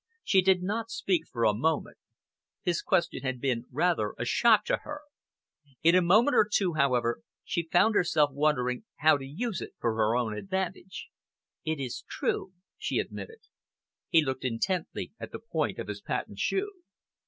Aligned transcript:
She 0.23 0.41
did 0.41 0.63
not 0.63 0.89
speak 0.89 1.27
for 1.27 1.45
a 1.45 1.53
moment. 1.53 1.97
His 2.63 2.81
question 2.81 3.21
had 3.21 3.39
been 3.39 3.65
rather 3.71 4.15
a 4.17 4.25
shock 4.25 4.65
to 4.65 4.77
her. 4.77 5.01
In 5.83 5.93
a 5.93 6.01
moment 6.01 6.33
or 6.33 6.49
two, 6.51 6.73
however, 6.73 7.21
she 7.43 7.69
found 7.71 7.93
herself 7.93 8.31
wondering 8.33 8.83
how 8.95 9.17
to 9.17 9.25
use 9.27 9.61
it 9.61 9.73
for 9.77 9.93
her 9.93 10.15
own 10.15 10.35
advantage. 10.35 11.09
"It 11.65 11.79
is 11.79 12.03
true," 12.09 12.51
she 12.79 12.97
admitted. 12.97 13.41
He 14.09 14.25
looked 14.25 14.43
intently 14.43 15.11
at 15.19 15.31
the 15.31 15.37
point 15.37 15.77
of 15.77 15.87
his 15.87 16.01
patent 16.01 16.39
shoe. 16.39 16.71